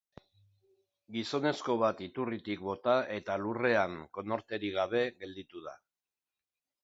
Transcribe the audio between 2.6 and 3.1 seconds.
bota